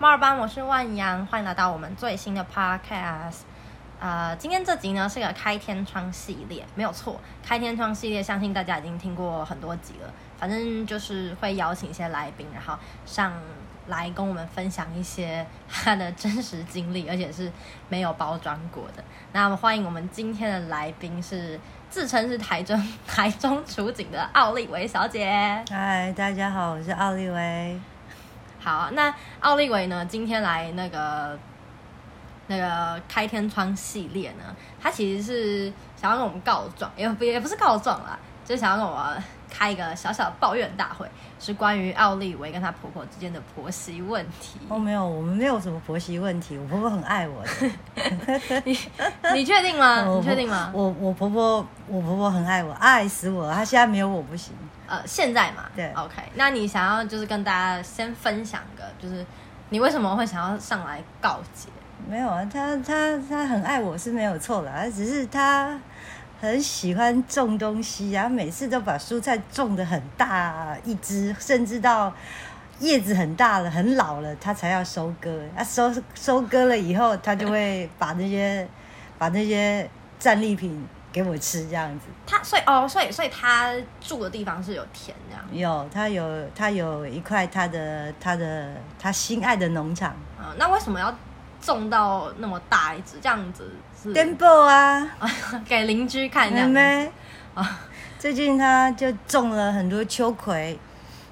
[0.00, 3.38] 猫耳班，我是万阳，欢迎来到我们最新的 podcast。
[3.98, 10.08] 呃，今天这集呢是个开天窗系列，没有错，开天窗系列相信大家已经听过很多集了。
[10.38, 13.32] 反正就是会邀请一些来宾，然后上
[13.88, 17.50] 来跟我们分享一些他的真实经历，而且是
[17.88, 19.02] 没有包装过的。
[19.32, 21.58] 那么欢迎我们今天的来宾是
[21.90, 25.28] 自称是台中 台中处景的奥利维小姐。
[25.68, 27.80] 嗨，大家好，我是奥利维。
[28.60, 30.04] 好，那奥利维呢？
[30.06, 31.38] 今天来那个
[32.48, 39.14] 那个开天窗系列呢，他其实是想要跟我们告状，也不也不是告状啦，就想要跟我
[39.50, 41.08] 开一个小小的抱怨大会，
[41.40, 44.58] 是关于奥利维跟她婆婆之间的婆媳问题。
[44.68, 48.62] 哦，没有，我们没有什么婆媳问题，我婆婆很爱我的。
[48.64, 48.78] 你
[49.34, 50.04] 你确定吗？
[50.04, 50.70] 你确定吗？
[50.74, 54.52] 我我婆婆我婆婆很爱我，爱死我，她现在没有我不行。
[54.86, 56.14] 呃，现在嘛，对，OK。
[56.34, 59.24] 那你想要就是跟大家先分享个，就是
[59.68, 61.68] 你为什么会想要上来告解？
[62.08, 65.78] 没有啊，她她她很爱我是没有错的，只是她
[66.40, 72.12] 很喜欢种东西啊，每次都把蔬菜种的很大一只，甚至到
[72.80, 75.42] 叶子很大了、很老了，他才要收割。
[75.56, 78.66] 啊，收收割了以后，他就会把那些
[79.18, 80.86] 把那些战利品。
[81.10, 91.12] 给我吃这样子，他所以哦，所以所以他住的地方是有田这样，有他有他有一块他的他的他心爱的农场啊，那为什么要
[91.62, 93.72] 种到那么大一只这样子？
[94.66, 95.08] 啊，
[95.66, 96.72] 给邻居看这样
[97.54, 97.80] 啊。
[98.18, 100.78] 最近他就种了很多秋葵，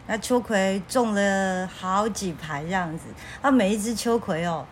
[0.06, 3.04] 那秋葵种了好几排这样子，
[3.42, 4.64] 啊，每一只秋葵哦，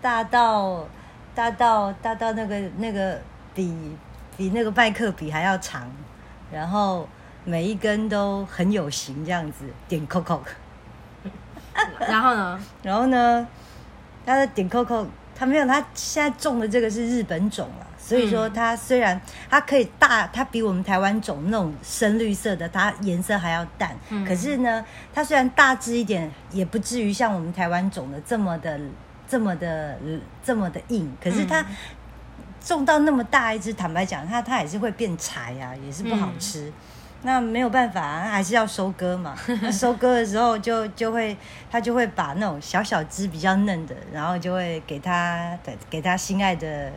[0.00, 0.86] 大到
[1.34, 3.20] 大到大到那个那个
[3.54, 3.96] 比。
[4.36, 5.82] 比那个麦克笔还要长，
[6.50, 7.06] 然后
[7.44, 10.40] 每一根都很有型，这样子点 Coco。
[12.00, 12.58] 然后呢？
[12.82, 13.46] 然后呢？
[14.24, 15.04] 他的点 Coco，
[15.40, 23.96] 他没有，他现在种的这个是日本种了，所以说它虽然它可以大，它比我们台湾种那种深绿色的，它颜色还要淡。
[24.28, 24.84] 可是呢，
[25.14, 28.78] 它虽然大只一点，也不至于像我们台湾种的这么的、
[29.26, 29.98] 这么的、
[30.44, 31.10] 这么的硬。
[31.18, 31.64] 可是它。
[32.62, 36.70] 种到那么大一只，坦白讲，它它也是会变柴啊，也是不好吃。
[37.22, 39.36] 那没有办法，还是要收割嘛。
[39.70, 41.36] 收割的时候就就会，
[41.70, 45.58] 他就会把那种小小只比较嫩的，然后就会给他
[45.90, 46.90] 给他心爱的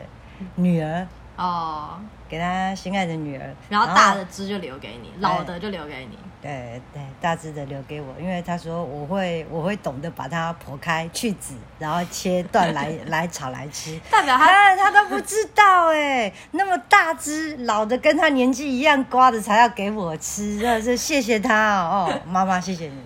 [0.55, 1.05] 女儿
[1.35, 1.99] 哦，
[2.29, 3.55] 给他心爱的女儿。
[3.69, 6.17] 然后大的枝就留给你，老的就留给你。
[6.41, 13.97] 对对，大只的留给我，因为他说我会我会懂得把它剖开去籽，然后切断来 来炒来吃。
[14.11, 23.01] 代表他他都不知道哎，那么大只老的跟他年纪一样瓜的才要给我吃，真的是谢谢他哦， 妈妈谢谢你。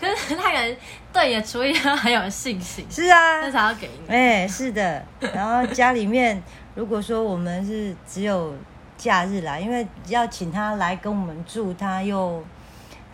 [0.00, 0.76] 可是他可能
[1.12, 4.12] 对你的厨艺很有信心，是啊，那才要给你。
[4.12, 5.00] 哎，是的。
[5.32, 6.42] 然后家里面
[6.74, 8.54] 如果说我们是只有
[8.96, 12.42] 假日来，因为要请他来跟我们住，他又。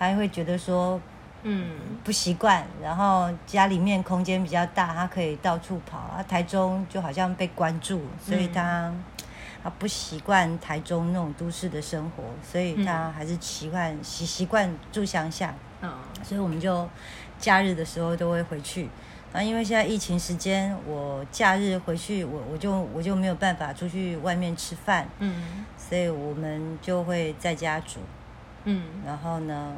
[0.00, 1.00] 他会觉得说，
[1.42, 1.72] 嗯，
[2.04, 2.64] 不习惯。
[2.80, 5.98] 然后家里面空间比较大，他可以到处跑。
[5.98, 8.94] 啊，台中就好像被关住，所以他
[9.60, 15.52] 他不习惯台中那种都市的生活，所以他还是习惯习习惯住乡下。
[15.82, 15.92] 嗯，
[16.22, 16.88] 所以我们就
[17.40, 18.88] 假日的时候都会回去。
[19.32, 25.06] 啊，因为现在疫情时间，我假日回去，我我就我就没有办法出去外面吃饭。
[25.18, 28.00] 嗯，所以我们就会在家煮。
[28.64, 29.72] 嗯，然后呢？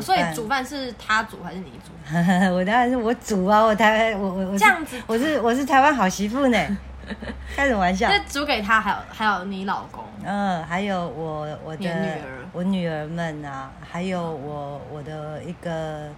[0.00, 1.92] 所以煮饭是他煮还是你煮？
[2.52, 3.62] 我当然是我煮啊！
[3.62, 6.58] 我台我我我这样子，我是我是台湾好媳妇呢，
[7.54, 8.08] 开什么玩笑？
[8.08, 12.18] 那煮给他，还有还有你老公，嗯，还有我我的女儿，
[12.52, 16.10] 我女儿们啊，还有我我的一个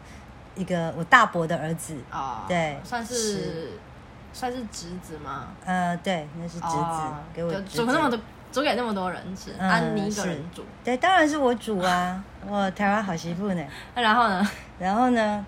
[0.59, 3.71] 一个我大伯的儿子啊，对，算是
[4.33, 5.49] 算是侄子吗？
[5.65, 8.19] 呃，对，那是侄子，给我煮那么多。
[8.51, 10.65] 煮给那么多人吃，啊，你一个人煮？
[10.83, 13.63] 对，当然是我煮啊， 我台湾好媳妇呢。
[13.95, 14.51] 然后呢？
[14.79, 15.45] 然后呢？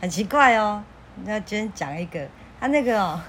[0.00, 0.80] 很奇怪哦，
[1.24, 2.24] 那今天讲一个，
[2.60, 3.20] 他那个哦，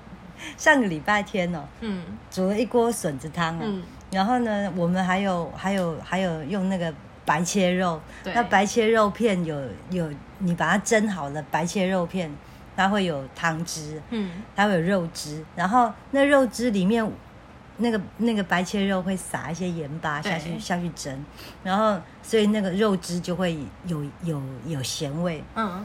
[0.56, 3.66] 上个礼拜天哦，嗯，煮了一锅笋子汤啊，
[4.10, 6.90] 然后呢，我们还有还有还有用那个
[7.26, 9.54] 白切肉，那白切肉片有
[9.90, 10.10] 有，
[10.42, 12.30] 你把它蒸好了，白切肉片
[12.76, 17.10] 它会有汤汁，嗯，它会有肉汁，然后那肉汁里面。
[17.78, 21.24] 那个那个白切肉会撒一些盐巴下去下去蒸，
[21.64, 25.42] 然后所以那个肉汁就会有有有咸味。
[25.54, 25.84] 嗯，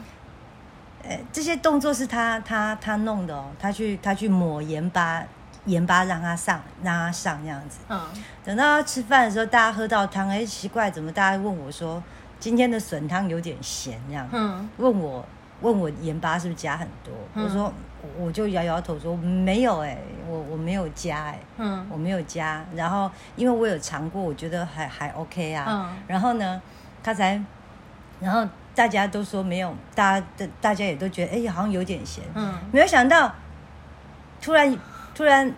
[1.02, 5.24] 呃，这些动作是他他他弄的哦，他去他去抹盐巴，
[5.64, 7.78] 盐巴让它上让它上这样子。
[7.88, 8.00] 嗯，
[8.44, 12.00] 等到吃饭的时候，大家喝到汤，哎，奇怪，怎么大家问我说
[12.38, 14.28] 今天的笋汤有点咸这样？
[14.32, 15.24] 嗯，问我
[15.60, 17.12] 问我盐巴是不是加很多，
[17.42, 17.72] 我说
[18.16, 19.98] 我就摇摇头说没有哎，
[20.28, 22.64] 我我没有加哎，嗯，我没有加。
[22.76, 25.64] 然后因为我有尝过，我觉得还还 OK 啊。
[25.68, 26.62] 嗯，然后呢，
[27.02, 27.42] 他才，
[28.20, 32.22] 然后大家都说没有，大家的大家也都觉得哎，好像有点咸。
[32.34, 33.34] 嗯，没有想到，
[34.40, 34.78] 突然
[35.14, 35.52] 突然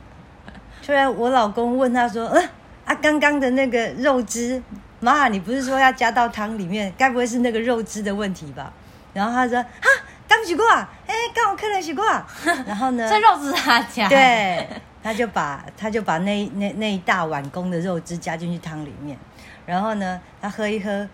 [0.82, 2.48] 突然我老公问他说，嗯
[2.86, 4.62] 啊，刚刚的那个肉汁。
[5.00, 6.92] 妈，你不是说要加到汤里面？
[6.96, 8.72] 该不会是那个肉汁的问题吧？
[9.12, 9.88] 然后他说：“哈，
[10.28, 12.04] 刚洗过，哎，刚好客人洗过。
[12.66, 13.08] ”然后呢？
[13.08, 14.08] 这肉汁他加？
[14.08, 14.68] 对，
[15.02, 19.18] 他就把他就把那那那一大碗公的肉汁加进去汤里面。
[19.66, 21.08] 然后呢，他喝一喝，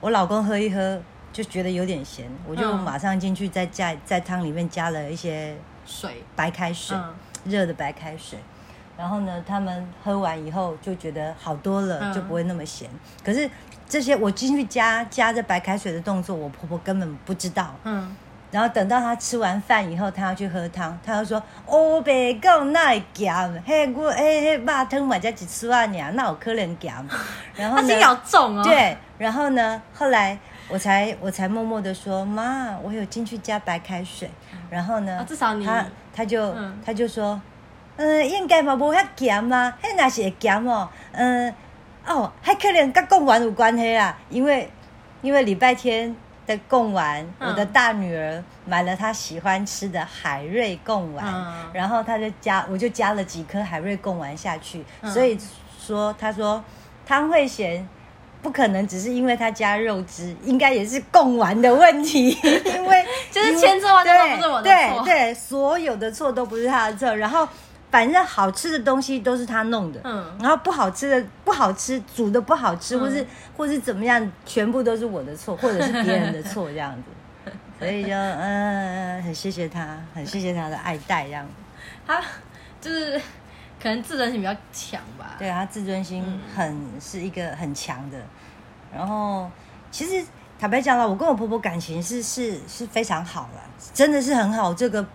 [0.00, 1.00] 我老公喝一喝
[1.32, 6.96] 就觉得有点咸，我就马上进去再加在汤里面加了一些水，白开水，
[7.44, 8.38] 热的白开水。
[8.96, 12.88] 然后呢，他们喝完以后就觉得好多了，就不会那么咸。
[13.22, 13.48] 可是
[13.86, 17.74] 这些我进去加加这白开水的动作，我婆婆根本不知道。
[17.84, 18.16] 嗯。
[18.50, 26.94] 然后等到她吃完饭以后，她要去喝汤，她就说：“哦，别讲那咸，嘿我嘿嘿把汤买家只吃完呀，那我可能咸。”
[27.54, 27.88] 然后呢？
[27.88, 28.62] 心好重哦。
[28.64, 28.96] 对。
[29.18, 29.82] 然后呢？
[29.92, 30.38] 后来
[30.70, 34.30] 我才我才默默的说：“妈，我有进去加白开水。”
[34.70, 35.22] 然后呢？
[35.28, 35.84] 至少你他
[36.14, 37.38] 他就他就说。
[37.96, 40.88] 嗯，应该嘛无遐咸啦，迄那是会咸哦。
[41.12, 41.54] 嗯，
[42.06, 44.70] 哦，还可能跟贡丸有关系啦，因为
[45.22, 46.14] 因为礼拜天
[46.46, 51.24] 的贡丸，我的大女儿买了她喜欢吃的海瑞贡丸，
[51.72, 55.38] 然后她就加，我就加了几颗海瑞贡丸下去，所以
[55.80, 56.62] 说她说
[57.06, 57.88] 汤会咸，
[58.42, 67.48] 不可能只是因为她加肉汁，应该也是贡丸的问题， 因为就是千错万错都不是我的错，对对，所有的错都不是他的错，然后。
[67.90, 73.24] 反正好吃的东西都是他弄的，嗯，然后不好吃的不好吃，煮的不好吃，或是
[73.56, 81.46] 或是怎么样，全部都是我的错，或者是别人的错这样子， 所以就嗯，很谢谢他，很谢谢他的爱戴这样。
[82.06, 82.20] 他
[82.80, 83.18] 就是
[83.80, 88.18] 可能自尊心比较强吧，对他自尊心很是一个很强的。
[88.94, 89.50] 然后
[89.90, 90.26] 其实
[90.58, 93.60] 坦白讲了，我跟我婆婆感情是是是非常好了，
[93.94, 94.74] 真的是很好。
[94.74, 95.06] 这个。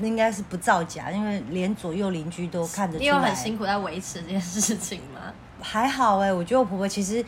[0.00, 3.00] 应该是不造假，因为连左右邻居都看得出来。
[3.00, 5.32] 你有很辛苦在维持这件事情吗？
[5.60, 7.24] 还好哎，我觉得我婆婆其实，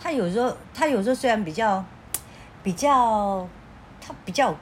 [0.00, 1.84] 她有时候，她有时候虽然比较，
[2.64, 3.46] 比较，
[4.00, 4.52] 她比较，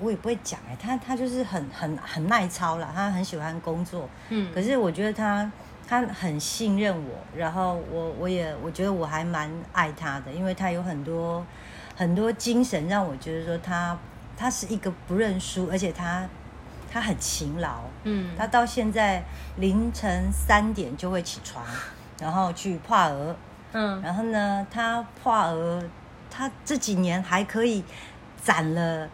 [0.00, 5.50] 我也不会讲哎，她她就是很很很耐操啦，她很喜欢工作，嗯，可是我觉得她
[5.88, 11.44] 她很信任我，然后我我也我觉得我还蛮爱她的，因为她有很多
[11.96, 13.98] 很多精神，让我觉得说她
[14.36, 16.24] 她是一个不认输，而且她。
[16.94, 19.20] 他很勤劳，嗯，他到现在
[19.56, 21.64] 凌晨三点就会起床，
[22.20, 23.34] 然后去跨鹅，
[23.72, 25.82] 嗯，然后呢，他跨鹅，
[26.30, 27.82] 他这几年还可以
[28.40, 29.08] 攒了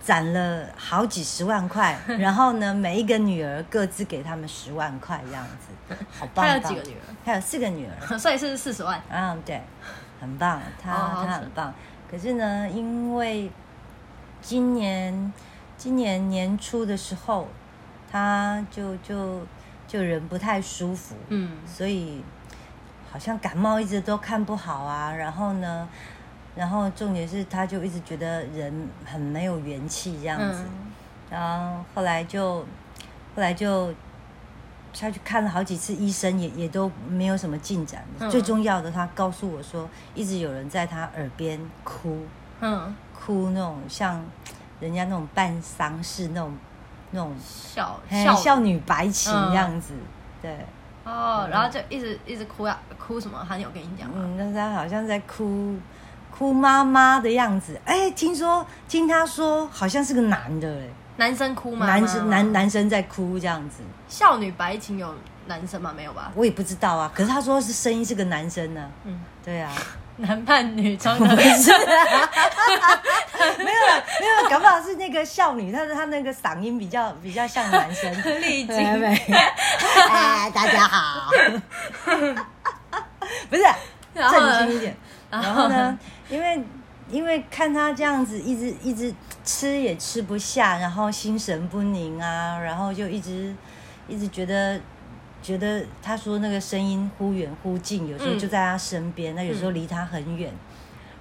[0.00, 6.46] 攒了好几十万块， 然后呢，每一个女儿各自给他们十万块这样子， 好棒！
[6.46, 7.02] 他有几个女儿？
[7.24, 9.02] 他有四个女儿，所以是四十万。
[9.08, 9.60] 嗯，对，
[10.20, 11.74] 很棒，他他很棒。
[12.08, 13.50] 可是呢，因为
[14.40, 15.32] 今年。
[15.84, 17.46] 今年年初的时候，
[18.10, 19.42] 他就就
[19.86, 22.22] 就人不太舒服，嗯，所以
[23.12, 25.12] 好像感冒一直都看不好啊。
[25.12, 25.86] 然后呢，
[26.56, 30.64] 然后重点是他就一直觉得人很没有元气这样子。
[31.30, 32.60] 然后后来就
[33.36, 33.92] 后来就
[34.98, 38.02] 他去看了好几次医生，也也都没有什么进展。
[38.30, 42.20] 最重要的，他告诉我说，一直有人在他耳边哭，
[42.60, 44.24] 嗯，哭那种像。
[44.80, 46.52] 人家那种办丧事那种
[47.12, 48.00] 那种笑
[48.36, 49.94] 少女白情样子，
[50.42, 50.58] 对
[51.04, 53.44] 哦，然后就一直一直哭呀，哭什么？
[53.48, 54.14] 他有跟你讲吗？
[54.18, 55.76] 嗯，那他好像在哭
[56.30, 57.78] 哭妈妈的样子。
[57.84, 60.88] 哎，听说听他说好像是个男的，哎，
[61.18, 61.86] 男生哭吗？
[61.86, 63.82] 男生男男生在哭这样子。
[64.08, 65.14] 少女白情有
[65.46, 65.92] 男生吗？
[65.94, 66.32] 没有吧？
[66.34, 67.12] 我也不知道啊。
[67.14, 68.90] 可是他说是声音是个男生呢。
[69.04, 69.72] 嗯，对啊。
[70.16, 71.72] 男扮女装的， 不是，
[73.58, 78.76] 没有了，没有，搞不好是那个少女，她她那个嗓音比较比较像男生， 丽晶，
[80.08, 81.30] 哎，大家好，
[83.50, 83.62] 不是，
[84.14, 84.96] 正经一点，
[85.30, 86.62] 然后呢，因为
[87.08, 89.12] 因为看她这样子，一直一直
[89.44, 93.52] 吃也吃不下，然后心神不宁啊，然后就一直
[94.06, 94.80] 一直觉得。
[95.44, 100.50] 觉得他说那个声音忽远忽近，有时候就在他身边，那有时候离他很远。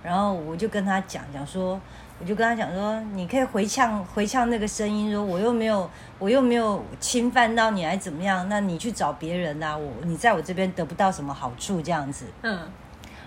[0.02, 1.80] 然后我就跟他讲讲说，
[2.20, 5.90] 我就跟他讲说，你可以回呛回呛那个声音，说我又没有
[6.20, 8.48] 我又没有侵犯到你，还怎么样？
[8.48, 12.26] 那你去找别人呐，我你在我这边得不到什么好处这样子。
[12.44, 12.62] 嗯。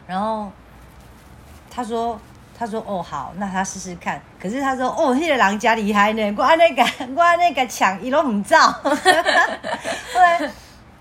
[0.07, 0.51] 然后
[1.71, 2.19] 他说
[2.59, 4.19] 他说哦好，那他试试看。
[4.41, 6.83] 可是他说哦，那个狼家厉害呢，我那个
[7.15, 8.91] 我那个抢一路唔照，后
[10.21, 10.51] 来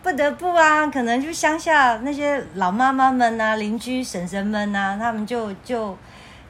[0.06, 5.98] 不得不啊，可能就乡下那些老妈妈们啊、邻居婶婶们啊，他们就就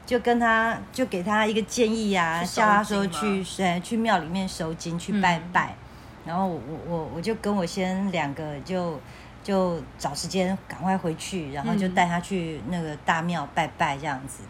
[0.04, 5.74] 就跟他就给他一个建议啊，叫他说去呃去庙里面收金去拜拜。
[6.26, 9.00] 然后我我我就跟我先两个就
[9.42, 14.42] 就找时间赶快回去，然后就带他去那个大庙拜拜这样子。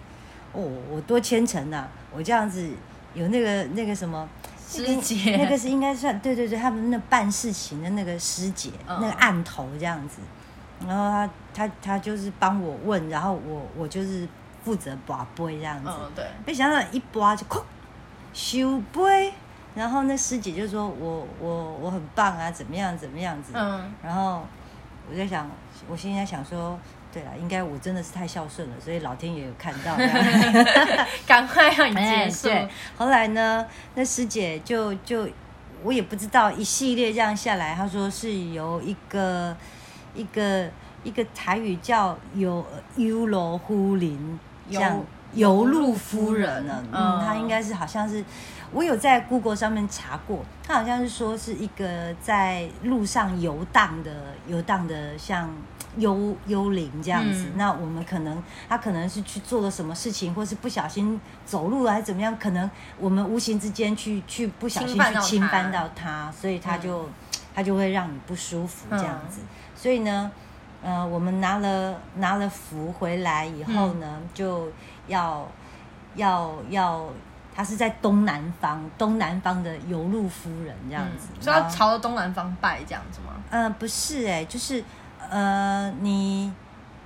[0.53, 0.61] 哦，
[0.91, 1.87] 我多虔诚呐！
[2.13, 2.69] 我这样子
[3.15, 4.29] 有那个那个什么
[4.69, 10.19] 师姐，那个是应该算对对对，他们那办事情的那个师姐，那个案头这样子。
[10.87, 14.29] 然后他他他就是帮我问，然后我我就是
[14.65, 15.89] 负责拔杯这样子。
[15.89, 16.27] 嗯，对。
[16.45, 17.63] 没想到一拔就哐，
[18.33, 19.33] 修杯。
[19.75, 23.53] 然后那师姐就说我我我很棒啊，怎么样怎么样子。
[23.55, 23.95] 嗯。
[24.03, 24.45] 然后
[25.09, 25.49] 我在想，
[25.89, 26.79] 我现在想说。
[27.17, 29.97] 对了，应该我真的是太孝顺了，所以老天爷有看到，
[31.27, 32.51] 赶快让你结束。
[32.95, 35.27] 后来呢，那师姐就就
[35.83, 39.57] 我也不知道，一系列这样下来，她说是由一个
[40.15, 40.69] 一个
[41.05, 42.63] 一个台语叫游
[42.97, 44.39] 游罗夫林，
[44.71, 48.23] 像游路夫人呢，嗯，她应该是好像是
[48.73, 55.51] 我有在 Google 上面查过，她好像是说是一个在路上游荡的游荡的像。
[55.97, 67.09] 幽幽灵这样子，那我们可能他可能是去做了什么事情，或是不小心走路还是怎么样，可能我们无形之间去去不小心去侵犯到他，所以他就
[67.55, 69.41] 他就会让你不舒服这样子。
[69.75, 70.31] 所以呢，
[70.83, 74.71] 呃，我们拿了拿了符回来以后呢，就
[75.07, 75.49] 要
[76.15, 77.07] 要要，
[77.55, 83.33] 他是在东南方东南方的游路夫人这样子，所以要朝着东南方拜这样子吗？
[83.51, 84.85] 嗯，不是哎，就是。
[85.31, 86.53] 呃，你，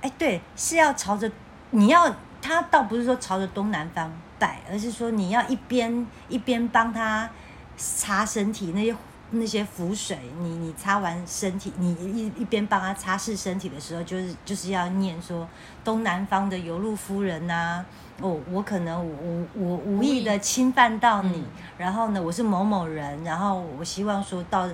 [0.01, 1.31] 哎，对，是要朝着，
[1.71, 7.29] 你要他倒不是说朝着东南方拜，而是说你要一边一边帮他
[7.77, 8.95] 擦身体那些
[9.31, 15.47] 那些浮水，你你擦完身体，你一一边帮他擦拭身体的时候，就是就是要念说
[15.83, 17.83] 东南方的游路夫人呐，
[18.21, 21.43] 哦，我可能我我无意的侵犯到你，
[21.77, 24.69] 然后呢，我是某某人，然后我希望说到。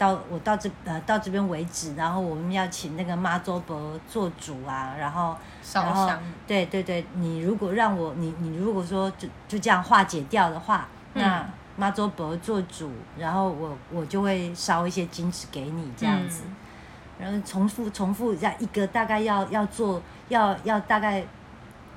[0.00, 5.36] 到我到这呃到这边为止，然后我们要请那个妈祖伯做主啊，然后
[5.74, 6.10] 然后。
[6.46, 11.46] 对对对，你如果让我你你如果说就就这样化解掉的话，那
[11.80, 16.42] 妈祖伯做主，然后我我就会烧一些金纸给你这样子，
[17.18, 21.24] 然后重复重复这样一个大概要要做要要大概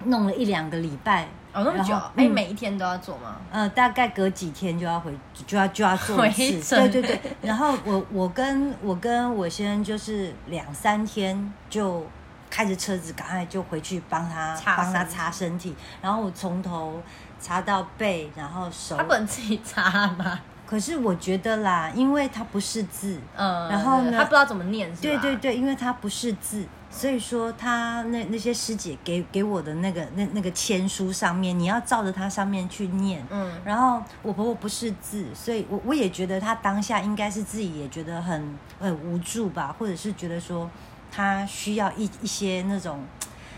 [0.05, 1.27] 弄了一两个礼拜。
[1.51, 1.93] 哦，那么久？
[2.15, 3.35] 哎，每一天都要做吗？
[3.51, 5.13] 呃，大概隔几天就要回，
[5.45, 6.75] 就要就要做 一次。
[6.77, 7.19] 对对对。
[7.41, 12.07] 然后我我跟我跟我先生就是两三天就
[12.49, 15.75] 开着车子，赶快就回去帮他帮他擦身体。
[16.01, 16.99] 然后我从头
[17.43, 18.95] 擦到背，然后手。
[18.95, 20.39] 他不能自己擦吗？
[20.65, 25.01] 可是我觉得啦，因为他不是字，嗯，然后呢，他不知道怎么念，是吧？
[25.01, 26.65] 对对对，因为他不是字。
[26.89, 33.25] 所以说，他那那些师姐给给我的那个那那个签书上面，你要照着它上面去念。
[33.31, 40.69] 嗯，然后我婆婆不是字，所以我我也觉得她当下应该是自己也觉得很很无助吧，或者是觉得说
[41.11, 43.03] 她需要一一些那种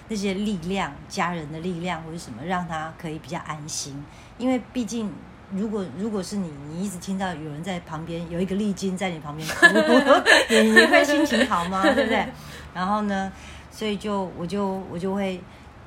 [0.07, 4.03] 那些力量，家人的力量或者什么，让他可以比较安心。
[4.37, 5.11] 因为毕竟，
[5.51, 9.65] 如果如果是你，你一直听到有人在旁边有一个丽晶在你旁边哭，
[10.49, 11.81] 你你会心情好吗？
[11.93, 12.25] 对不对？
[12.73, 13.31] 然后呢，
[13.71, 15.41] 所以就我就我就会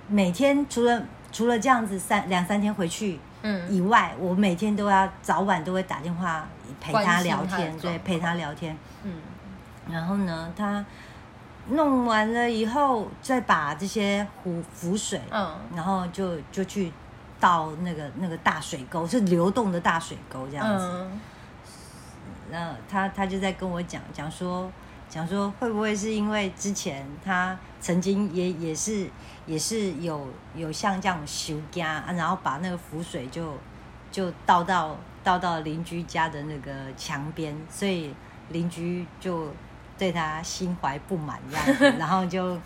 [0.08, 6.48] 每天除了除了这样子三两三天回去嗯以外，我每天都要早晚都会打电话
[6.80, 8.76] 陪他聊天，对，陪他聊天。
[9.04, 9.12] 嗯，
[9.90, 10.84] 然后呢，他
[11.70, 16.92] 弄完了以后，再把这些湖浮水，嗯，然后就就去
[17.38, 21.06] 倒那个那个大水沟，是流动的大水沟这样子。
[22.50, 24.70] 那他他就在跟我讲讲说。
[25.10, 29.08] 讲说会不会是因为之前他曾经也也是
[29.46, 33.54] 也是有有像这样修家，然后把那个浮水就
[34.12, 34.94] 就倒到
[35.24, 38.14] 倒到邻居家的那个墙边，所以
[38.50, 39.50] 邻居就
[39.98, 42.56] 对他心怀不满这样子， 然后就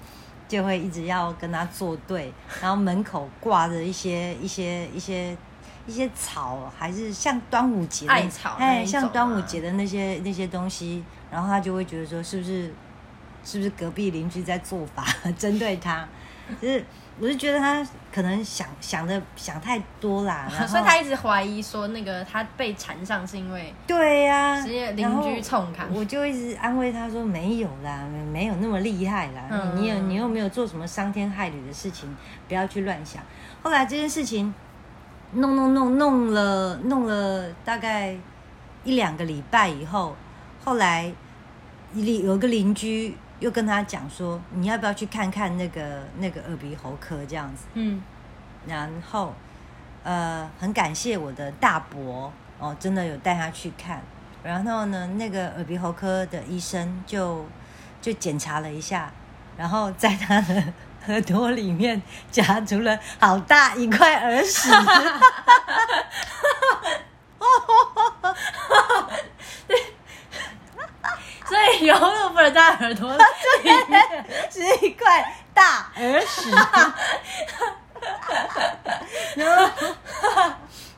[0.47, 5.37] 就会一直要跟他作对，然后门口挂着一些一些一些
[5.87, 11.03] 一些草，还是像端午节艾草，哎，像端午节的那些那些东西。
[11.33, 12.71] 然后他就会觉得说，是不是，
[13.43, 15.03] 是不是隔壁邻居在做法
[15.39, 16.07] 针对他？
[16.61, 16.85] 就是
[17.19, 17.83] 我就觉得他
[18.14, 24.57] 可能想想的想太多啦， 所以他一直怀疑说那个他被缠上是因为对呀，
[24.95, 32.14] 邻居冲卡，我就一直安慰他说没有啦，没有那么厉害啦，你有你又没有做什么伤天害理的事情，
[32.47, 33.23] 不要去乱想。
[33.62, 34.52] 后来这件事情
[35.33, 38.14] 弄弄弄弄了弄了大概
[38.85, 40.14] 一两个礼拜以后，
[40.62, 41.11] 后来
[41.95, 43.16] 邻有个邻居。
[43.43, 47.65] 又跟他讲说，你要不要去看看那个那个耳鼻喉科这样子？
[47.75, 48.01] 嗯，
[48.67, 49.35] 然后
[50.05, 54.01] 呃，很感谢我的大伯哦，真的有带他去看。
[54.45, 57.45] 然后呢，那个耳鼻喉科的医生就
[58.01, 59.13] 就检查了一下，
[59.57, 60.63] 然后在他的
[61.09, 64.71] 耳朵里面夹出了好大一块耳屎。
[71.47, 73.19] 所以油路不能在耳朵里
[73.89, 76.51] 面，是一块大耳屎。
[79.37, 79.71] 然 后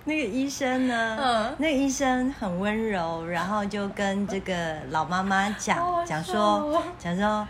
[0.04, 1.54] 那个医生呢？
[1.58, 7.46] 那个医生很温柔，然后就跟这个老妈妈讲讲说，讲说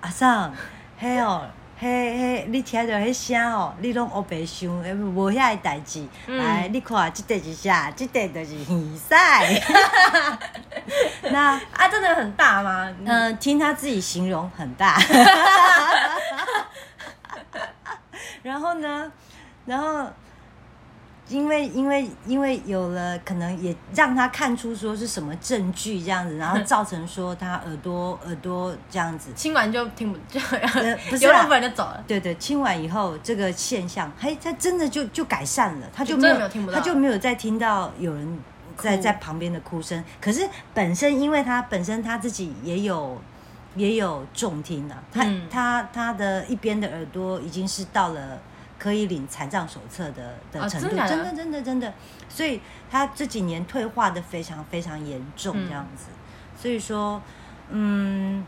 [0.00, 0.52] 阿桑，
[0.98, 1.46] 嘿哦。
[1.80, 6.04] 嘿嘿，你听到迄声哦，你拢乌白想，无遐个代志。
[6.26, 7.88] 来，你看，即块是啥？
[7.92, 9.62] 即块就是耳塞。
[11.30, 12.92] 那啊，真的很大吗？
[13.06, 15.00] 嗯，听他自己形容很大。
[18.42, 19.12] 然后呢？
[19.64, 20.08] 然后。
[21.28, 30.40] 因为因为因为有了可能也让他看出说是什么证据这样子，然后造成说他耳朵耳朵这样子亲完就听不就
[31.10, 32.02] 不是有部分就走了。
[32.06, 38.40] 对对，亲完以后这个现象，嘿，他真的就就改善了，他就没有听不到他就没有再听到有人
[38.76, 40.02] 在在旁边的哭声。
[40.20, 43.20] 可是本身因为他本身他自己也有
[43.76, 48.38] 也有重听了，他他他的一边的耳朵已经是到了。
[48.78, 51.92] 可以领残障手册的的程度，真的真的真的，
[52.28, 56.04] 所以他这几年退化的非常非常严重，这样子。
[56.56, 57.20] 所以说，
[57.70, 58.46] 嗯，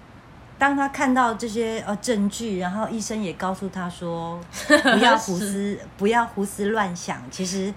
[0.59, 7.73] 当他看到这些呃证据，然后医生也告诉他说， 不要胡思不要胡思乱想，其实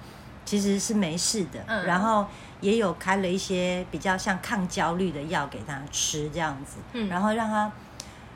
[0.45, 1.83] 其实是没事的。
[1.85, 2.25] 然后
[2.61, 7.71] 也有开了一些比较像抗焦虑的药给他吃，这样子，然后让他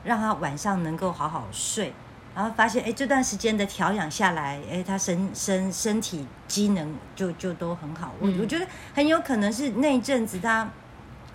[0.04, 1.94] 让他晚上能够好好睡。
[2.38, 8.14] 然后发现，哎，这段时间的调养下来，哎，他身身身体机能就就都很好。
[8.20, 10.70] 我我觉得很有可能是那一阵子他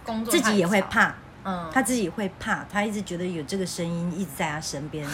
[0.04, 1.12] 工作自己也会怕，
[1.42, 5.04] 嗯，他自己会怕，他一直觉得有这个声音一直在他身边，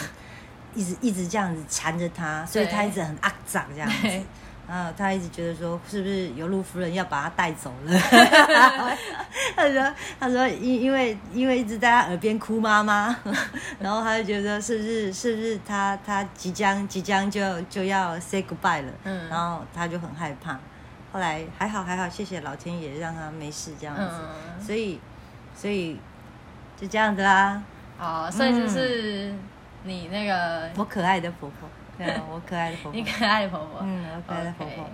[0.75, 4.21] 一直一直这样子缠着他，所以他一直很肮脏这样子。
[4.69, 7.97] 啊，他一直觉得说，是不是尤禄夫人要把他带走了？
[9.55, 13.15] 他说，他说，因因为因为一直在他耳边哭妈妈，
[13.79, 18.91] 然后他就觉得是不是是不是他他即将即将就就要 say goodbye 了？
[19.05, 20.59] 嗯，然后他就很害怕。
[21.11, 24.03] 后来还好还好，谢谢老天爷让他没事这样子。
[24.63, 24.99] 所以
[25.55, 25.99] 所以
[26.79, 27.63] 就这样子啦。
[27.99, 29.33] 哦，所以就是
[29.83, 31.67] 你那个我可爱的婆婆。
[32.31, 34.85] 我可爱的婆婆，你可爱的婆婆，嗯，我可爱的婆婆。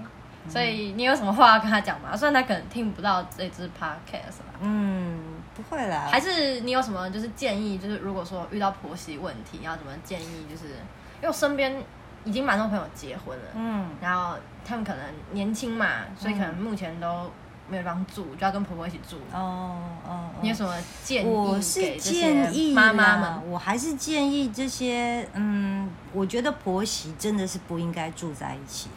[0.47, 2.15] 所以你有什么话要跟他讲吗？
[2.15, 4.53] 虽然他可能听不到这支 podcast 吧。
[4.61, 5.19] 嗯，
[5.55, 6.07] 不会啦。
[6.11, 7.77] 还是你有什么就是建议？
[7.77, 10.45] 就是如果说遇到婆媳问题，要怎么建议？
[10.49, 11.75] 就是因为我身边
[12.23, 17.31] 已经蛮多朋友结婚了，嗯，然后他们可能年轻嘛，所以可能目前都。
[17.67, 19.17] 没有地方住，就要跟婆婆一起住。
[19.33, 20.73] 哦哦，你有什么
[21.03, 21.27] 建议？
[21.27, 25.27] 我是建议妈妈们，我还是建议这些。
[25.33, 28.89] 嗯，我觉得婆媳真的是不应该住在一起，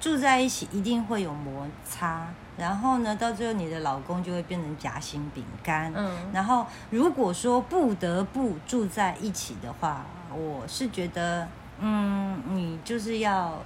[0.00, 2.26] 住在一起一定会有摩擦。
[2.56, 5.92] 然后呢，到最后你的老公就会变成夹心饼干。
[5.94, 11.46] 嗯，然后如果说不得不住在一起的话，我是觉得，
[11.78, 13.60] 嗯，你就是要。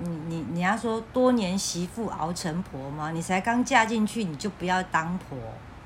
[0.00, 3.10] 你你你要说多年媳妇熬成婆吗？
[3.12, 5.38] 你才刚嫁进去，你就不要当婆，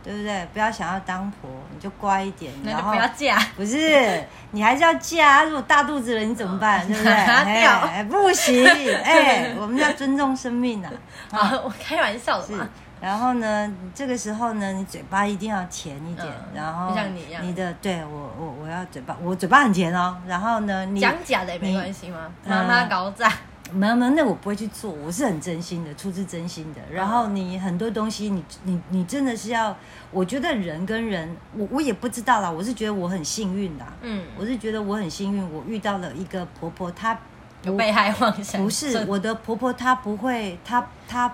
[0.02, 0.46] 对不对？
[0.52, 2.52] 不要想要当婆，你就乖一点。
[2.64, 5.44] 然后不要嫁，不是你还是要嫁。
[5.44, 6.86] 如果大肚子了，你怎么办？
[6.88, 7.12] 对不对？
[7.12, 8.66] 哎，不行，
[9.04, 10.92] 哎， 我们要尊重生命啊！
[11.32, 12.68] 啊，我开玩笑的嘛。
[12.98, 16.26] 然后呢，这个时候呢，你嘴巴一定要甜一点。
[16.54, 20.16] 然后像你一样，你的对我我我要嘴巴，我嘴巴很甜哦。
[20.26, 22.30] 然后呢，你讲假的也没关系吗？
[22.46, 23.30] 妈妈搞炸。
[23.72, 26.80] 没有没有，那我不会去做，我是很真心的，出自真心的。
[26.92, 29.76] 然后你很多东西，你你你真的是要，
[30.10, 32.50] 我觉得人跟人，我我也不知道啦。
[32.50, 37.18] 我是觉得我很幸运的，嗯，我是觉得我很幸运，我遇到了一个婆婆，她
[37.62, 41.32] 有被害妄想，不是我的婆婆，她不会，她她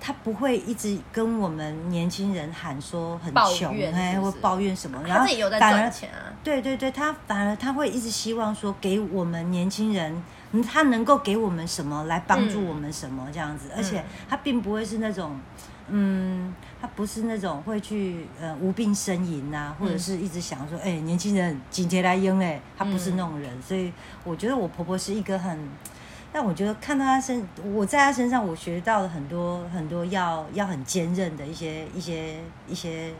[0.00, 6.28] 他不会一直跟我们年轻人喊说很穷哎，或抱怨什么，然后自己有在赚钱啊。
[6.42, 10.22] 对对对，他反而他会一直希望说给我们年轻人，
[10.62, 15.38] 他能够给我们什么来帮助我们什么这样子，而且他并不会是那种，
[15.88, 23.92] 嗯，他不是那种会去呃无病呻吟啊，或者是一直想说，哎，年轻人紧贴来应哎，他不是那种人，所以
[24.24, 25.58] 我觉得我婆婆是一个很。
[26.36, 33.14] 但我觉得看到他身，我在他身上，我学到了很多很多要要很坚韧的一些一些一些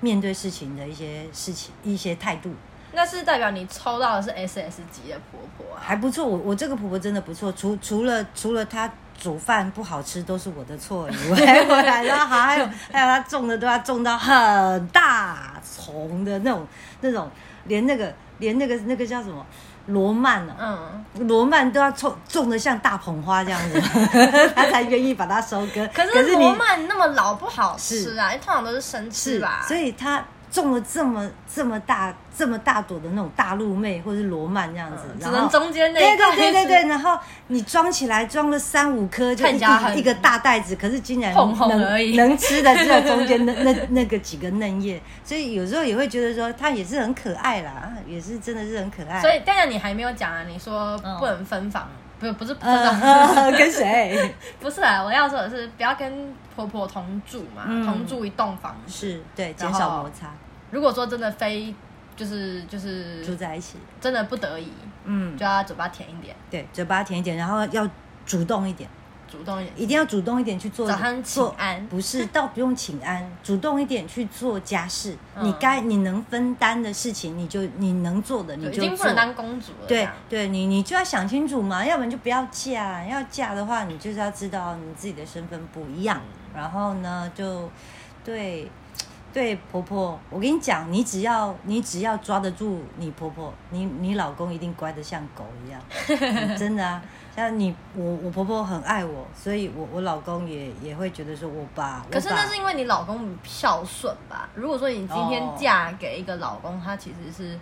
[0.00, 2.50] 面对事情的一些事情一些态度。
[2.92, 6.24] 那是代表你抽到的是 S S 级的婆婆啊，还不错。
[6.26, 11.62] 我我这个婆婆真的不错，除除了除了她煮饭不好吃都是我的错以外，
[12.02, 16.66] 然后还有还有她种的都要种到很大丛的那种
[17.00, 17.30] 那种，
[17.64, 19.44] 连那个连那个那个叫什么？
[19.86, 20.56] 罗曼呢？
[20.58, 23.80] 嗯，罗曼都要种种的像大捧花这样子，
[24.52, 25.88] 他才愿意把它收割。
[25.94, 29.64] 可是罗曼那么老不好吃啊，通常都是生吃吧。
[29.68, 30.24] 所以他。
[30.62, 49.20] 种了这么这么大这么大朵的那种大陆妹或者是罗曼这样子，只能中间那对对对对对，然后你装起来装了三五颗就一一个大袋子，可是竟然能能吃的只有中间那 那那个几个嫩叶，所以有时候也会觉得说它也是很可爱啦，也是真的是很可爱。
[49.20, 51.88] 所以当然你还没有讲啊，你说不能分房，
[52.18, 53.52] 不不是分房。
[53.52, 54.34] 跟谁？
[54.60, 60.30] 不是啊，我要说的是不要跟婆婆同住嘛，同住一栋房子，是对减少摩擦。
[60.70, 61.74] 如果说真的非
[62.16, 64.68] 就是就是住在一起，真的不得已，
[65.04, 67.88] 嗯，就要嘴巴甜一点，对，嘴巴甜一点，然后要
[68.24, 68.88] 主动一点，
[69.30, 70.88] 主动一点，一定要主动一点去做。
[70.88, 75.14] 早上请安，不是， 倒不用请安，主动一点去做家事。
[75.42, 79.86] 你该你能分担的事情，你就你能做的，你就已经不能当公主了。
[79.86, 83.04] 对，对你你就要想清楚嘛，要不然就不要嫁。
[83.04, 86.20] 要嫁的话，你就是要知道你自己的身份不一样。
[86.54, 87.70] 然后呢，就
[88.24, 88.70] 对。
[89.36, 95.78] 对婆婆，我跟你讲，你只要你只要抓得住你婆婆，你你老公一定乖得像狗一样，
[96.56, 97.02] 真的啊！
[97.36, 102.02] 像你我我婆婆很爱我，所以我我老公也也会觉得说我爸。
[102.10, 104.48] 可是那是因为你老公孝顺吧？
[104.54, 107.58] 如果说你今天嫁给一个老公，他其实是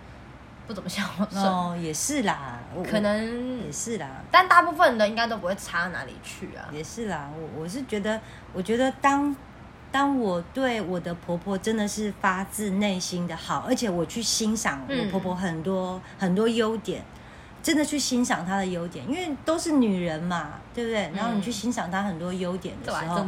[0.68, 6.70] 不怎么孝顺，哦，也是啦，可能也是啦，但大部分的应该都不会差哪里去啊。
[6.70, 8.20] 也是啦，我我是觉得，
[8.52, 9.34] 我觉得当。
[9.94, 17.00] 当我对我的婆婆真的是发自内心的好，而且我去欣赏我婆婆很多很多优点，
[17.62, 21.12] 真的去欣赏她的优点，因为都是女人嘛，对不对？
[21.14, 23.24] 然后你去欣赏她很多优点的时候。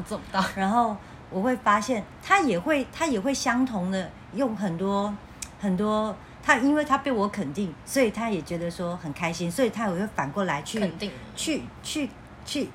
[0.56, 0.96] 然后
[1.30, 5.14] 我会发现，她也会，她也会相同的用很多
[5.60, 12.10] 很多，她因为她被我肯定，所以她也觉得说很开心，所以她也会反过来去肯定，去去
[12.44, 12.68] 去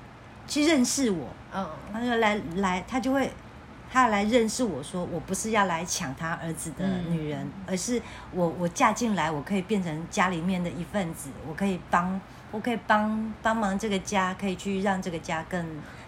[0.48, 1.26] 去认识我。
[1.54, 3.30] 嗯，她就来来，她就会。
[3.92, 8.00] 他来认识我说，我不是要来抢他儿子的女人，而是
[8.32, 12.18] 我我嫁进来，我可以变成家里面的一份子，我可以帮，
[12.50, 15.62] 我可以帮帮忙这个家，可以去让这个家更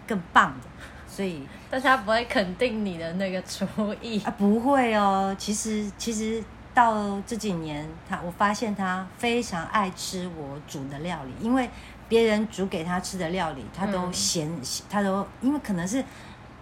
[0.07, 0.69] 更棒的。
[1.07, 3.67] 所以，但是他不会肯定你的那个厨
[4.01, 5.37] 艺啊，不会哦。
[5.39, 6.43] 其实其实
[6.73, 11.69] 到这几年，他我发现他非常爱吃我煮的料理，因为
[12.09, 14.51] 别人煮给他吃的料理，他都嫌，
[14.89, 16.03] 他都因为可能是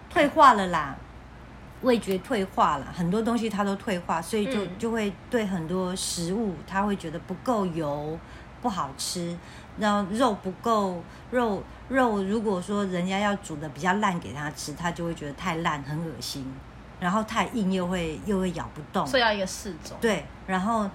[0.09, 0.93] 退化了啦。
[1.83, 8.17] 味觉退化了，很多东西它都退化，所以就就会对很多食物，他会觉得不够油，
[8.61, 9.37] 不好吃。
[9.77, 16.45] 然后肉不够肉肉，如果说人家要煮的比较烂给他吃，他就会觉得太烂，很恶心。
[16.99, 19.97] 然后太硬又会又会咬不动，所以要一个适中。
[19.99, 20.87] 对，然后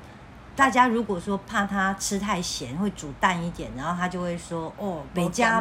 [0.54, 5.60] 大家如果说怕他吃太咸，会煮淡一点，然后他就会说哦，北加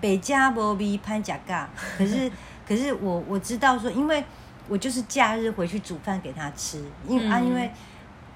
[0.00, 1.68] 北加波比潘甲嘎。
[1.98, 2.32] 可是
[2.66, 4.24] 可是我我知道说，因为。
[4.68, 7.70] 我就是假日回去煮饭给他吃，因为啊，因为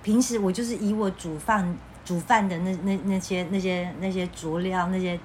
[0.02, 5.18] 平时我就是以我煮饭煮饭的那那那些那些那些佐料那些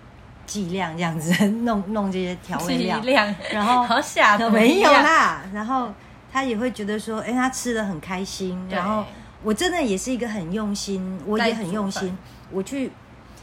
[0.45, 3.01] 剂量这样子 弄弄这些调味料，
[3.51, 5.91] 然后好吓没有啦，然后
[6.31, 9.05] 他也会觉得说，哎，他吃的很开心，然后
[9.43, 12.17] 我真的也是一个很用心，我也很用心，
[12.51, 12.91] 我去。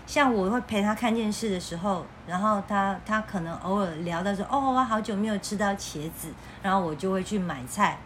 [0.07, 6.29] 像我会陪他看电视的时候，然后他他可能偶尔聊到说，哦，我好久没有吃到茄子，
[6.63, 7.99] 然后我就会去买菜，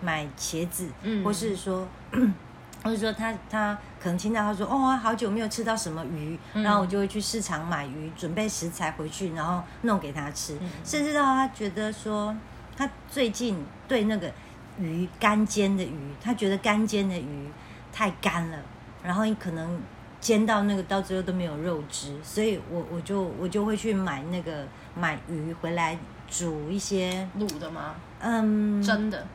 [0.00, 1.24] 买茄子，嗯。
[1.24, 1.84] 或是说，
[2.84, 12.32] 或是说他他可能听到他说，哦，我好久没有吃到什么鱼，然后我就会去市场买鱼，准备食材回去，然后弄给他吃，甚至到他觉得说，
[12.76, 14.32] 他最近对那个
[14.78, 17.50] 鱼干煎的鱼，他觉得干煎的鱼
[17.92, 18.58] 太干了，
[19.02, 19.80] 然后你可能。
[20.22, 25.98] 煎到那个到最后都没有肉汁，所以我我就我就会去买那个买鱼回来
[26.30, 27.96] 煮一些卤的吗？
[28.20, 29.26] 嗯，蒸的。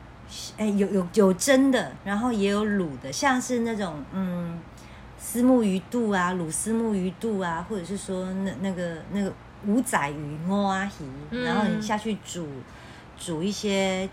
[0.56, 4.58] 哎，有有有蒸的，然后也有卤的，像是那种嗯，
[5.18, 9.32] 丝木鱼肚啊，卤丝木鱼肚啊，或者是说那那个那个
[9.66, 10.84] 五仔鱼摸阿
[11.30, 12.46] 鱼，然后你下去煮
[13.18, 14.08] 煮一些，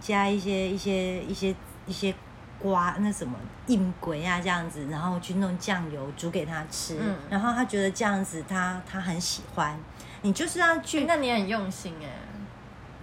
[0.00, 1.54] 加一些一些一些
[1.86, 2.14] 一些
[2.62, 3.34] 瓜那什么
[3.66, 6.98] 硬鬼啊这样子，然后去弄酱油煮给他吃，
[7.28, 9.76] 然后他觉得这样子他他很喜欢，
[10.22, 12.08] 你就是要去，那你很用心哎。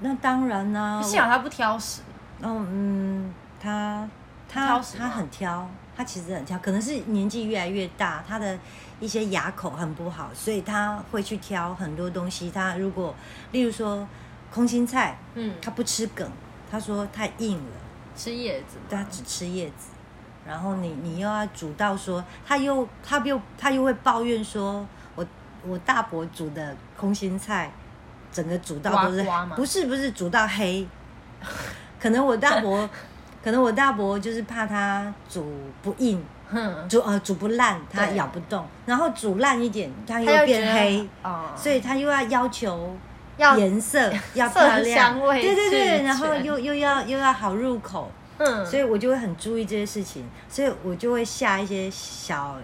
[0.02, 2.02] 那当然啦，幸好他不挑食。
[2.41, 4.08] 哦，嗯，他
[4.48, 8.58] 他他很挑，他其实很挑，可能是年纪越来越大，他的
[9.02, 12.50] 一些牙口很不好，所以他会去挑很多东西。
[12.50, 13.13] 他如果，
[13.52, 14.08] 例如说
[14.50, 16.32] 空心菜，嗯，他不吃梗，
[16.72, 17.76] 他说太硬了，
[18.19, 19.89] 吃叶子，他只吃叶子。
[20.45, 25.25] 然后你你又要煮到说，他又他又他又会抱怨说，我
[25.65, 27.71] 我大伯煮的空心菜。
[28.32, 30.88] 整个煮到都是不是不是煮到黑，
[31.99, 32.88] 可能我大伯，
[33.43, 35.51] 可能我大伯就是怕它煮
[35.82, 36.23] 不硬，
[36.88, 41.10] 煮呃煮不烂，它咬不动，然后煮烂一点，它又变黑，
[41.55, 42.95] 所以他又要要求
[43.58, 52.58] 颜色 要漂亮，对对对，然后又又要又要好入口，嗯，所以我就会很注意这些事情，所以我就会下一些小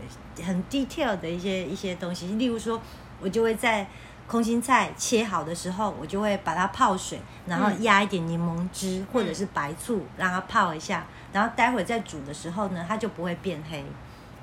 [0.46, 2.82] 很 detail 的一些一些东西，例如说，
[3.22, 3.88] 我就会在。
[4.28, 13.86] 空心菜切好的时候，我就会把它泡水，然后压一点柠檬汁或者是白醋，让它泡一下，然后待会再煮的时候呢，它就不会变黑。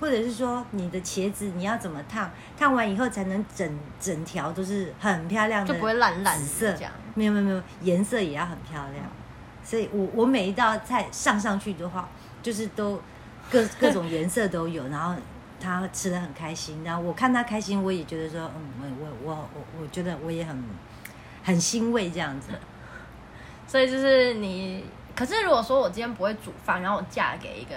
[0.02, 2.28] 或者是说，你的茄子你要怎么烫？
[2.58, 6.76] 烫完以后才能整整条都是很漂亮的，就不会烂烂紫色。
[7.14, 9.06] 没有没有没有，颜色也要很漂亮。
[9.62, 12.08] 所以我我每一道菜上上去的话，
[12.42, 13.00] 就是都
[13.48, 15.14] 各各种颜色都有，然后。
[15.64, 20.60] 他吃的很开心，然后我看他开心，我也觉得说，嗯，我我我我我觉得我也很
[21.44, 22.48] 很欣慰这样子。
[23.64, 27.74] 所以就是你，可是如果说我今天不会煮饭，然后我嫁给一个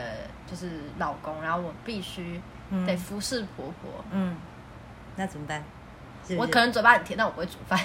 [0.49, 2.41] 就是老公，然后我必须
[2.87, 4.35] 得服侍婆婆，嗯，
[5.15, 5.63] 那怎么办？
[6.37, 7.79] 我可能嘴巴很甜，但我不会煮饭。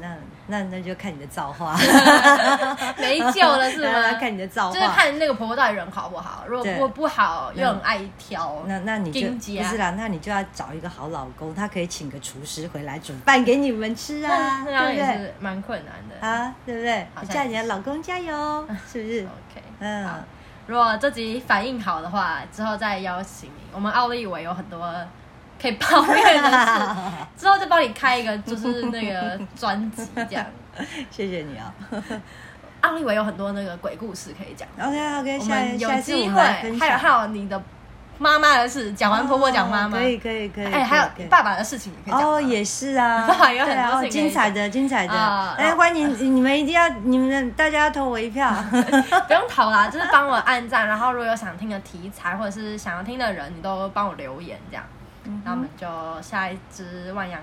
[0.00, 0.14] 那
[0.46, 1.76] 那那就看你的造化，
[2.98, 4.12] 没救了是吗？
[4.20, 6.44] 看你的造化，就是看那个婆婆到底人好不好。
[6.46, 15.34] 如果不不好，又很爱挑，那那你就不是啦，那你就要找一个好老公，他可以请个厨师回来煮饭给你们吃啊，对不对？
[15.40, 17.06] 蛮困难的啊，对不对？
[17.28, 20.08] 叫你的老公加油， 是不是？OK，嗯，
[20.66, 23.62] 如果这集反应好的话，之后再邀请你。
[23.72, 24.92] 我们奥利维有很多。
[25.60, 26.76] 可以抱怨的事，
[27.36, 30.44] 之后再帮你开一个，就是那个专辑这样。
[31.10, 31.74] 谢谢你啊，
[32.82, 34.68] 奥利维有很多那个鬼故事可以讲。
[34.78, 36.40] OK OK，我们有机会，
[36.78, 37.60] 还有还有你的
[38.18, 40.66] 妈妈的事，讲完婆婆讲妈妈，可以可以可以。
[40.66, 42.32] 哎，还有爸爸的事情也可以讲。
[42.32, 45.12] 哦，也是啊，爸 爸有很多精彩的精彩的。
[45.56, 48.48] 哎，欢迎你们一定要你们大家要投我一票，
[49.26, 54.84] 不用投啦，就是帮我按赞，然后如果有想听的题材或者是想要听的人，你都帮我留言这样。
[55.44, 55.86] 那我们就
[56.22, 57.40] 下一只万阳，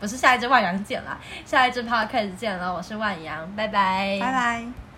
[0.00, 4.91] 不是下一只万阳见了，下一只 podcast 见了，我是万阳，拜拜，拜拜。